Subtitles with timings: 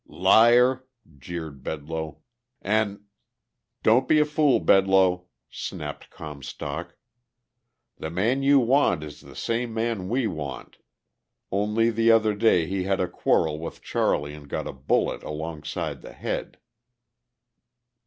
[0.07, 0.87] "Liar!"
[1.19, 2.21] jeered Bedloe.
[2.63, 3.03] "An'..."
[3.83, 6.95] "Don't be a fool, Bedloe," snapped Comstock.
[7.99, 10.77] "The man you want is the same man we want;
[11.51, 16.01] only the other day he had a quarrel with Charlie and got a bullet alongside
[16.01, 16.57] the head...."